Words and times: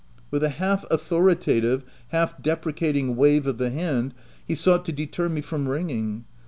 With 0.31 0.43
a 0.43 0.49
half 0.49 0.83
authoritative, 0.89 1.83
half 2.07 2.41
de 2.41 2.55
precating 2.55 3.13
wave 3.15 3.45
of 3.45 3.59
the 3.59 3.69
hand, 3.69 4.15
he 4.43 4.55
sought 4.55 4.83
to 4.85 4.91
deter 4.91 5.29
me 5.29 5.41
from 5.41 5.67
ringing. 5.67 6.25